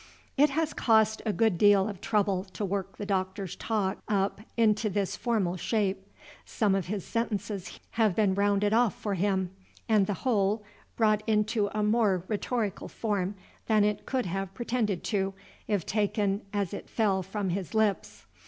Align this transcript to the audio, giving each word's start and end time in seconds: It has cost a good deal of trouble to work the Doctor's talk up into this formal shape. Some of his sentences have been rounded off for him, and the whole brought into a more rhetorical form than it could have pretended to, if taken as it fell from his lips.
It 0.35 0.49
has 0.49 0.73
cost 0.73 1.21
a 1.27 1.31
good 1.31 1.59
deal 1.59 1.87
of 1.87 2.01
trouble 2.01 2.43
to 2.53 2.65
work 2.65 2.97
the 2.97 3.05
Doctor's 3.05 3.55
talk 3.55 3.99
up 4.07 4.41
into 4.57 4.89
this 4.89 5.15
formal 5.15 5.57
shape. 5.57 6.07
Some 6.43 6.73
of 6.73 6.87
his 6.87 7.05
sentences 7.05 7.79
have 7.91 8.15
been 8.15 8.33
rounded 8.33 8.73
off 8.73 8.95
for 8.95 9.13
him, 9.13 9.51
and 9.87 10.07
the 10.07 10.15
whole 10.25 10.63
brought 10.95 11.21
into 11.29 11.67
a 11.67 11.83
more 11.83 12.23
rhetorical 12.27 12.87
form 12.87 13.35
than 13.67 13.83
it 13.83 14.07
could 14.07 14.25
have 14.25 14.55
pretended 14.55 15.03
to, 15.03 15.35
if 15.67 15.85
taken 15.85 16.41
as 16.51 16.73
it 16.73 16.89
fell 16.89 17.21
from 17.21 17.49
his 17.51 17.75
lips. 17.75 18.25